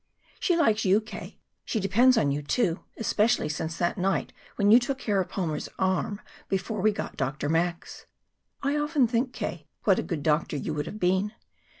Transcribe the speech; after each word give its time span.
"She 0.39 0.57
likes 0.57 0.83
you, 0.83 0.99
K. 0.99 1.37
She 1.63 1.79
depends 1.79 2.17
on 2.17 2.31
you, 2.31 2.41
too, 2.41 2.79
especially 2.97 3.47
since 3.49 3.77
that 3.77 3.99
night 3.99 4.33
when 4.55 4.71
you 4.71 4.79
took 4.79 4.97
care 4.97 5.21
of 5.21 5.29
Palmer's 5.29 5.69
arm 5.77 6.19
before 6.49 6.81
we 6.81 6.91
got 6.91 7.17
Dr. 7.17 7.49
Max. 7.49 8.07
I 8.63 8.75
often 8.77 9.05
think, 9.05 9.31
K., 9.31 9.67
what 9.83 9.99
a 9.99 10.01
good 10.01 10.23
doctor 10.23 10.57
you 10.57 10.73
would 10.73 10.87
have 10.87 10.99
been. 10.99 11.33